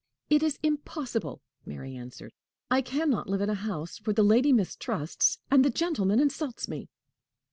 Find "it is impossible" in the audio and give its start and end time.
0.31-1.43